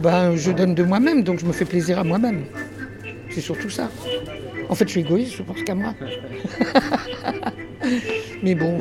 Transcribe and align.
Ben, 0.00 0.36
je 0.36 0.52
donne 0.52 0.76
de 0.76 0.84
moi-même, 0.84 1.24
donc 1.24 1.40
je 1.40 1.44
me 1.44 1.50
fais 1.50 1.64
plaisir 1.64 1.98
à 1.98 2.04
moi-même. 2.04 2.44
C'est 3.30 3.40
surtout 3.40 3.68
ça. 3.68 3.90
En 4.68 4.76
fait, 4.76 4.84
je 4.84 4.90
suis 4.92 5.00
égoïste, 5.00 5.34
je 5.36 5.42
pense 5.42 5.60
qu'à 5.64 5.74
moi. 5.74 5.92
Mais 8.44 8.54
bon, 8.54 8.78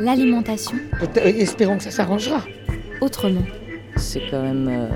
L'alimentation 0.00 0.76
peut-être- 0.98 1.26
espérons 1.38 1.76
que 1.76 1.84
ça 1.84 1.92
s'arrangera. 1.92 2.42
autrement. 3.00 3.44
C'est 3.94 4.22
quand 4.32 4.42
même 4.42 4.66
euh, 4.68 4.88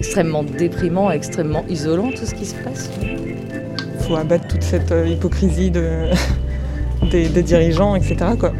extrêmement 0.00 0.42
déprimant, 0.42 1.12
extrêmement 1.12 1.64
isolant 1.68 2.10
tout 2.10 2.26
ce 2.26 2.34
qui 2.34 2.46
se 2.46 2.56
passe. 2.56 2.90
Il 3.00 4.02
faut 4.08 4.16
abattre 4.16 4.48
toute 4.48 4.64
cette 4.64 4.90
euh, 4.90 5.06
hypocrisie 5.06 5.70
de, 5.70 6.08
des, 7.12 7.28
des 7.28 7.42
dirigeants, 7.44 7.94
etc. 7.94 8.16
Quoi. 8.40 8.54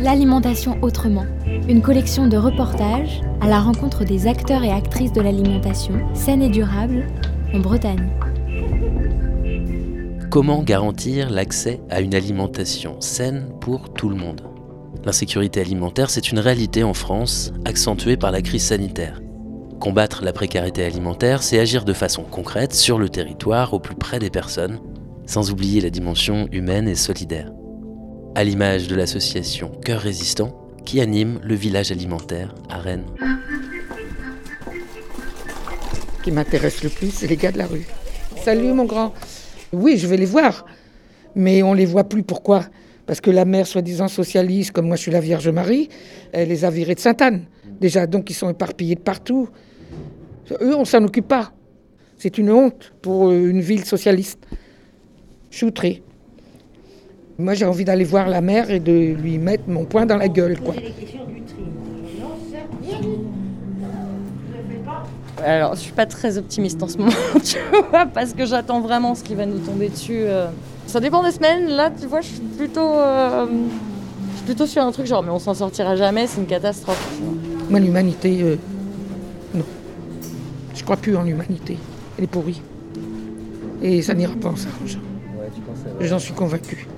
L'alimentation 0.00 0.78
autrement. 0.80 1.26
Une 1.68 1.82
collection 1.82 2.28
de 2.28 2.36
reportages 2.36 3.20
à 3.40 3.48
la 3.48 3.60
rencontre 3.60 4.04
des 4.04 4.28
acteurs 4.28 4.62
et 4.62 4.70
actrices 4.70 5.12
de 5.12 5.20
l'alimentation, 5.20 5.94
saine 6.14 6.40
et 6.40 6.48
durable, 6.48 7.08
en 7.52 7.58
Bretagne. 7.58 8.08
Comment 10.30 10.62
garantir 10.62 11.30
l'accès 11.30 11.80
à 11.90 12.00
une 12.00 12.14
alimentation 12.14 13.00
saine 13.00 13.48
pour 13.60 13.92
tout 13.92 14.08
le 14.08 14.14
monde? 14.14 14.42
L'insécurité 15.04 15.60
alimentaire, 15.60 16.10
c'est 16.10 16.30
une 16.30 16.38
réalité 16.38 16.84
en 16.84 16.94
France, 16.94 17.52
accentuée 17.64 18.16
par 18.16 18.30
la 18.30 18.40
crise 18.40 18.66
sanitaire. 18.66 19.20
Combattre 19.80 20.22
la 20.22 20.32
précarité 20.32 20.84
alimentaire, 20.84 21.42
c'est 21.42 21.58
agir 21.58 21.84
de 21.84 21.92
façon 21.92 22.22
concrète 22.22 22.72
sur 22.72 22.98
le 22.98 23.08
territoire, 23.08 23.74
au 23.74 23.80
plus 23.80 23.96
près 23.96 24.20
des 24.20 24.30
personnes, 24.30 24.78
sans 25.26 25.50
oublier 25.50 25.80
la 25.80 25.90
dimension 25.90 26.46
humaine 26.52 26.86
et 26.86 26.94
solidaire. 26.94 27.50
À 28.38 28.44
l'image 28.44 28.86
de 28.86 28.94
l'association 28.94 29.68
Cœur 29.84 30.00
Résistant, 30.00 30.56
qui 30.84 31.00
anime 31.00 31.40
le 31.42 31.56
village 31.56 31.90
alimentaire 31.90 32.54
à 32.70 32.78
Rennes. 32.78 33.02
Ce 36.18 36.22
qui 36.22 36.30
m'intéresse 36.30 36.84
le 36.84 36.88
plus, 36.88 37.10
c'est 37.10 37.26
les 37.26 37.36
gars 37.36 37.50
de 37.50 37.58
la 37.58 37.66
rue. 37.66 37.84
Salut 38.44 38.72
mon 38.72 38.84
grand. 38.84 39.12
Oui, 39.72 39.98
je 39.98 40.06
vais 40.06 40.16
les 40.16 40.24
voir. 40.24 40.66
Mais 41.34 41.64
on 41.64 41.74
les 41.74 41.84
voit 41.84 42.04
plus. 42.04 42.22
Pourquoi? 42.22 42.66
Parce 43.06 43.20
que 43.20 43.32
la 43.32 43.44
mère, 43.44 43.66
soi-disant 43.66 44.06
socialiste, 44.06 44.70
comme 44.70 44.86
moi 44.86 44.94
je 44.94 45.02
suis 45.02 45.10
la 45.10 45.18
Vierge 45.18 45.48
Marie, 45.48 45.88
elle 46.30 46.46
les 46.46 46.64
a 46.64 46.70
virés 46.70 46.94
de 46.94 47.00
Sainte-Anne. 47.00 47.46
Déjà, 47.80 48.06
donc 48.06 48.30
ils 48.30 48.34
sont 48.34 48.50
éparpillés 48.50 48.94
de 48.94 49.00
partout. 49.00 49.48
Eux, 50.60 50.76
on 50.76 50.84
s'en 50.84 51.02
occupe 51.02 51.26
pas. 51.26 51.50
C'est 52.18 52.38
une 52.38 52.52
honte 52.52 52.92
pour 53.02 53.30
euh, 53.30 53.50
une 53.50 53.62
ville 53.62 53.84
socialiste. 53.84 54.46
Je. 55.50 55.66
Moi, 57.40 57.54
j'ai 57.54 57.64
envie 57.66 57.84
d'aller 57.84 58.02
voir 58.04 58.28
la 58.28 58.40
mère 58.40 58.68
et 58.68 58.80
de 58.80 59.14
lui 59.14 59.38
mettre 59.38 59.64
mon 59.68 59.84
poing 59.84 60.06
dans 60.06 60.16
la 60.16 60.26
gueule, 60.28 60.58
quoi. 60.60 60.74
Alors, 65.44 65.76
je 65.76 65.80
suis 65.80 65.92
pas 65.92 66.06
très 66.06 66.36
optimiste 66.36 66.82
en 66.82 66.88
ce 66.88 66.98
moment, 66.98 67.12
tu 67.44 67.58
vois, 67.90 68.06
parce 68.06 68.32
que 68.34 68.44
j'attends 68.44 68.80
vraiment 68.80 69.14
ce 69.14 69.22
qui 69.22 69.36
va 69.36 69.46
nous 69.46 69.58
tomber 69.58 69.88
dessus. 69.88 70.22
euh. 70.24 70.48
Ça 70.88 70.98
dépend 70.98 71.22
des 71.22 71.30
semaines. 71.30 71.68
Là, 71.68 71.90
tu 71.90 72.06
vois, 72.08 72.22
je 72.22 72.26
suis 72.26 72.40
plutôt, 72.40 72.94
euh, 72.94 73.46
je 74.32 74.36
suis 74.38 74.44
plutôt 74.46 74.66
sur 74.66 74.82
un 74.82 74.90
truc 74.90 75.06
genre, 75.06 75.22
mais 75.22 75.30
on 75.30 75.38
s'en 75.38 75.54
sortira 75.54 75.94
jamais, 75.94 76.26
c'est 76.26 76.40
une 76.40 76.46
catastrophe. 76.46 77.08
tu 77.16 77.22
vois. 77.22 77.34
Moi, 77.70 77.78
l'humanité, 77.78 78.38
euh, 78.42 78.56
non. 79.54 79.64
Je 80.74 80.82
crois 80.82 80.96
plus 80.96 81.14
en 81.16 81.22
l'humanité. 81.22 81.76
Elle 82.18 82.24
est 82.24 82.28
pourrie. 82.28 82.60
Et 83.80 84.02
ça 84.02 84.14
n'ira 84.14 84.34
pas 84.34 84.48
en 84.48 84.56
s'arrangeant. 84.56 84.98
J'en 86.00 86.18
suis 86.18 86.32
convaincu. 86.32 86.88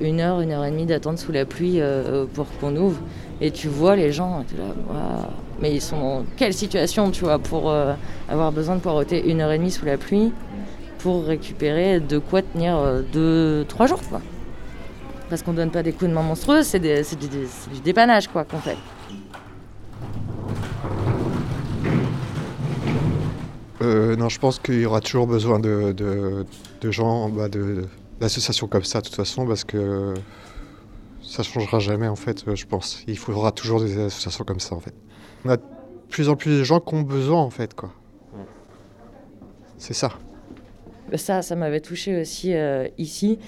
Une 0.00 0.20
heure, 0.20 0.40
une 0.40 0.50
heure 0.52 0.64
et 0.64 0.70
demie 0.70 0.86
d'attente 0.86 1.18
sous 1.18 1.30
la 1.32 1.44
pluie 1.44 1.80
euh, 1.80 2.24
pour 2.32 2.46
qu'on 2.58 2.74
ouvre. 2.76 3.00
Et 3.42 3.50
tu 3.50 3.68
vois 3.68 3.96
les 3.96 4.12
gens, 4.12 4.44
t'es 4.48 4.56
là, 4.56 4.64
waouh. 4.88 5.26
mais 5.60 5.74
ils 5.74 5.80
sont 5.80 5.98
dans 6.20 6.24
quelle 6.36 6.54
situation, 6.54 7.10
tu 7.10 7.24
vois, 7.24 7.38
pour 7.38 7.70
euh, 7.70 7.92
avoir 8.28 8.50
besoin 8.52 8.76
de 8.76 8.80
poireauter 8.80 9.30
une 9.30 9.40
heure 9.40 9.52
et 9.52 9.58
demie 9.58 9.70
sous 9.70 9.84
la 9.84 9.96
pluie 9.98 10.32
pour 10.98 11.24
récupérer 11.24 12.00
de 12.00 12.18
quoi 12.18 12.42
tenir 12.42 12.76
euh, 12.76 13.02
deux, 13.12 13.64
trois 13.68 13.86
jours, 13.86 14.00
quoi. 14.08 14.20
Parce 15.28 15.42
qu'on 15.42 15.52
donne 15.52 15.70
pas 15.70 15.82
des 15.82 15.92
coups 15.92 16.10
de 16.10 16.14
main 16.14 16.22
monstrueux, 16.22 16.62
c'est 16.62 16.78
du, 16.80 16.88
du 16.88 17.80
dépannage, 17.84 18.28
quoi, 18.28 18.44
qu'on 18.44 18.58
fait. 18.58 18.76
Euh, 23.82 24.14
non, 24.16 24.28
je 24.28 24.38
pense 24.38 24.58
qu'il 24.58 24.80
y 24.80 24.86
aura 24.86 25.00
toujours 25.00 25.26
besoin 25.26 25.58
de, 25.58 25.92
de- 25.92 26.44
de 26.80 26.90
gens, 26.90 27.28
de- 27.30 27.86
d'associations 28.20 28.68
comme 28.68 28.84
ça, 28.84 29.00
de 29.00 29.06
toute 29.06 29.16
façon, 29.16 29.46
parce 29.46 29.64
que 29.64 30.14
ça 31.22 31.42
changera 31.42 31.78
jamais, 31.78 32.08
en 32.08 32.16
fait, 32.16 32.44
je 32.54 32.66
pense. 32.66 33.02
Il 33.06 33.18
faudra 33.18 33.50
toujours 33.52 33.80
des 33.80 33.98
associations 33.98 34.44
comme 34.44 34.60
ça, 34.60 34.74
en 34.74 34.80
fait. 34.80 34.94
On 35.44 35.48
a 35.48 35.56
de 35.56 35.62
plus 36.08 36.28
en 36.28 36.36
plus 36.36 36.58
de 36.58 36.64
gens 36.64 36.80
qui 36.80 36.94
ont 36.94 37.02
besoin, 37.02 37.40
en 37.40 37.50
fait, 37.50 37.74
quoi. 37.74 37.92
C'est 39.78 39.94
ça. 39.94 40.10
Ça, 41.14 41.42
ça 41.42 41.56
m'avait 41.56 41.80
touché 41.80 42.20
aussi 42.20 42.54
euh, 42.54 42.86
ici. 42.98 43.38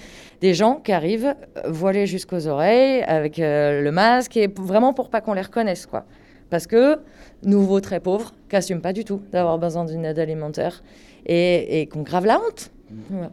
Des 0.41 0.53
gens 0.53 0.81
qui 0.83 0.91
arrivent 0.91 1.35
euh, 1.57 1.69
voilés 1.69 2.07
jusqu'aux 2.07 2.47
oreilles, 2.47 3.03
avec 3.03 3.39
euh, 3.39 3.81
le 3.81 3.91
masque, 3.91 4.35
et 4.35 4.47
vraiment 4.47 4.93
pour 4.93 5.09
pas 5.09 5.21
qu'on 5.21 5.33
les 5.33 5.41
reconnaisse, 5.41 5.85
quoi. 5.85 6.05
Parce 6.49 6.67
que, 6.67 6.99
nouveau 7.43 7.79
très 7.79 7.99
pauvres, 7.99 8.33
qui 8.49 8.55
n'assument 8.55 8.81
pas 8.81 8.93
du 8.93 9.05
tout 9.05 9.21
d'avoir 9.31 9.59
besoin 9.59 9.85
d'une 9.85 10.03
aide 10.03 10.19
alimentaire, 10.19 10.83
et, 11.25 11.81
et 11.81 11.87
qu'on 11.87 12.01
grave 12.01 12.25
la 12.25 12.39
honte. 12.39 12.71
Voilà. 13.09 13.31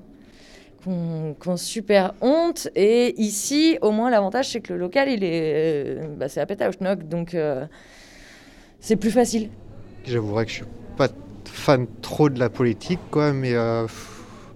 Qu'on 0.83 1.57
super 1.57 2.15
honte. 2.23 2.69
Et 2.75 3.21
ici, 3.21 3.79
au 3.83 3.91
moins, 3.91 4.11
l'avantage, 4.11 4.51
c'est 4.51 4.61
que 4.61 4.73
le 4.73 4.79
local, 4.79 5.11
il 5.11 5.23
est, 5.25 5.43
euh, 5.45 6.07
bah, 6.17 6.29
c'est 6.29 6.41
à 6.41 6.47
Pétaouchnok, 6.47 7.07
donc 7.07 7.35
euh, 7.35 7.67
c'est 8.81 8.97
plus 8.97 9.11
facile. 9.11 9.51
J'avouerai 10.07 10.47
que 10.47 10.51
je 10.51 10.57
suis 10.57 10.65
pas 10.97 11.09
fan 11.45 11.87
trop 12.01 12.31
de 12.31 12.39
la 12.39 12.49
politique, 12.49 13.01
quoi, 13.11 13.35
mais 13.35 13.53
euh, 13.53 13.87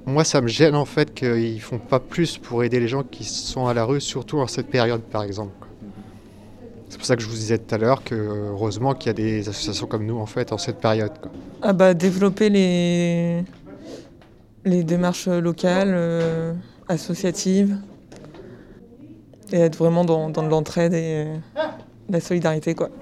moi, 0.06 0.24
ça 0.24 0.40
me 0.40 0.48
gêne, 0.48 0.74
en 0.74 0.86
fait, 0.86 1.12
qu'ils 1.12 1.60
font 1.60 1.78
pas 1.78 2.00
plus 2.00 2.38
pour 2.38 2.64
aider 2.64 2.80
les 2.80 2.88
gens 2.88 3.02
qui 3.02 3.24
sont 3.24 3.66
à 3.66 3.74
la 3.74 3.84
rue, 3.84 4.00
surtout 4.00 4.38
en 4.38 4.46
cette 4.46 4.68
période, 4.68 5.02
par 5.02 5.24
exemple. 5.24 5.52
C'est 6.88 6.96
pour 6.96 7.06
ça 7.06 7.16
que 7.16 7.22
je 7.22 7.28
vous 7.28 7.34
disais 7.34 7.58
tout 7.58 7.74
à 7.74 7.78
l'heure 7.78 8.02
que, 8.02 8.14
heureusement, 8.14 8.94
qu'il 8.94 9.08
y 9.08 9.10
a 9.10 9.14
des 9.14 9.48
associations 9.48 9.86
comme 9.86 10.06
nous, 10.06 10.18
en 10.18 10.26
fait, 10.26 10.52
en 10.52 10.58
cette 10.58 10.78
période. 10.78 11.12
quoi. 11.20 11.30
Ah 11.60 11.72
bah, 11.72 11.92
développer 11.92 12.48
les, 12.48 13.42
les 14.64 14.82
démarches 14.82 15.28
locales, 15.28 15.92
euh, 15.94 16.54
associatives, 16.88 17.76
et 19.52 19.60
être 19.60 19.76
vraiment 19.76 20.04
dans, 20.04 20.30
dans 20.30 20.42
de 20.42 20.48
l'entraide 20.48 20.94
et 20.94 21.26
euh, 21.26 21.36
la 22.08 22.20
solidarité. 22.20 22.74
Quoi. 22.74 22.88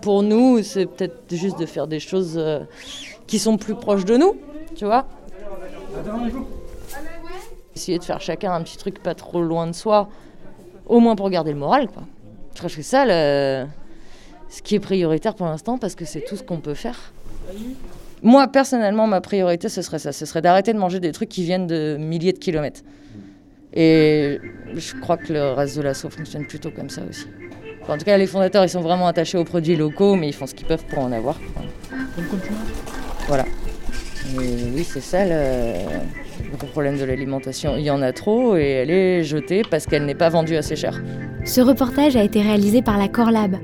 Pour 0.00 0.22
nous, 0.24 0.62
c'est 0.64 0.86
peut-être 0.86 1.22
juste 1.30 1.58
de 1.60 1.66
faire 1.66 1.86
des 1.86 2.00
choses 2.00 2.34
euh, 2.36 2.60
qui 3.28 3.38
sont 3.38 3.56
plus 3.56 3.76
proches 3.76 4.04
de 4.04 4.16
nous, 4.16 4.34
tu 4.74 4.84
vois. 4.84 5.06
Essayer 7.76 8.00
de 8.00 8.04
faire 8.04 8.20
chacun 8.20 8.52
un 8.52 8.62
petit 8.62 8.76
truc 8.76 9.00
pas 9.00 9.14
trop 9.14 9.40
loin 9.42 9.68
de 9.68 9.72
soi, 9.72 10.08
au 10.86 10.98
moins 10.98 11.14
pour 11.14 11.30
garder 11.30 11.52
le 11.52 11.58
moral, 11.58 11.86
quoi. 11.86 12.02
Je 12.54 12.58
crois 12.58 12.68
que 12.68 12.82
ça 12.82 13.04
ce 14.52 14.60
qui 14.60 14.74
est 14.74 14.80
prioritaire 14.80 15.34
pour 15.34 15.46
l'instant, 15.46 15.78
parce 15.78 15.94
que 15.94 16.04
c'est 16.04 16.20
tout 16.20 16.36
ce 16.36 16.42
qu'on 16.42 16.58
peut 16.58 16.74
faire. 16.74 17.12
Moi, 18.22 18.46
personnellement, 18.48 19.06
ma 19.06 19.22
priorité, 19.22 19.68
ce 19.70 19.80
serait 19.80 19.98
ça. 19.98 20.12
Ce 20.12 20.26
serait 20.26 20.42
d'arrêter 20.42 20.74
de 20.74 20.78
manger 20.78 21.00
des 21.00 21.10
trucs 21.10 21.30
qui 21.30 21.42
viennent 21.42 21.66
de 21.66 21.96
milliers 21.98 22.34
de 22.34 22.38
kilomètres. 22.38 22.82
Et 23.74 24.38
je 24.76 24.94
crois 25.00 25.16
que 25.16 25.32
le 25.32 25.52
reste 25.52 25.78
de 25.78 25.92
fonctionne 25.92 26.44
plutôt 26.44 26.70
comme 26.70 26.90
ça 26.90 27.00
aussi. 27.08 27.26
En 27.88 27.96
tout 27.96 28.04
cas, 28.04 28.18
les 28.18 28.26
fondateurs, 28.26 28.62
ils 28.64 28.68
sont 28.68 28.82
vraiment 28.82 29.06
attachés 29.06 29.38
aux 29.38 29.44
produits 29.44 29.74
locaux, 29.74 30.14
mais 30.16 30.28
ils 30.28 30.34
font 30.34 30.46
ce 30.46 30.54
qu'ils 30.54 30.66
peuvent 30.66 30.84
pour 30.84 30.98
en 31.00 31.10
avoir. 31.10 31.40
Voilà. 33.26 33.46
Oui, 34.36 34.84
c'est 34.84 35.00
ça 35.00 35.24
le, 35.24 35.72
le 36.50 36.56
problème 36.70 36.98
de 36.98 37.04
l'alimentation. 37.04 37.76
Il 37.76 37.82
y 37.84 37.90
en 37.90 38.02
a 38.02 38.12
trop 38.12 38.56
et 38.56 38.68
elle 38.82 38.90
est 38.90 39.24
jetée 39.24 39.62
parce 39.68 39.86
qu'elle 39.86 40.04
n'est 40.04 40.14
pas 40.14 40.28
vendue 40.28 40.56
assez 40.56 40.76
cher. 40.76 41.02
Ce 41.44 41.60
reportage 41.60 42.14
a 42.16 42.22
été 42.22 42.40
réalisé 42.40 42.82
par 42.82 42.98
la 42.98 43.08
Corlab, 43.08 43.56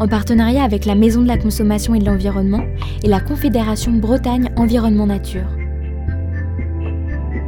en 0.00 0.08
partenariat 0.08 0.64
avec 0.64 0.86
la 0.86 0.94
Maison 0.94 1.20
de 1.20 1.28
la 1.28 1.36
Consommation 1.36 1.94
et 1.94 1.98
de 1.98 2.06
l'Environnement 2.06 2.64
et 3.04 3.08
la 3.08 3.20
Confédération 3.20 3.92
Bretagne 3.92 4.50
Environnement 4.56 5.06
Nature. 5.06 5.46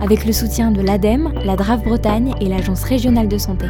Avec 0.02 0.26
le 0.26 0.32
soutien 0.32 0.70
de 0.70 0.82
l'ADEME, 0.82 1.32
la 1.44 1.56
DRAF 1.56 1.82
Bretagne 1.82 2.34
et 2.40 2.48
l'Agence 2.48 2.84
régionale 2.84 3.28
de 3.28 3.38
santé. 3.38 3.66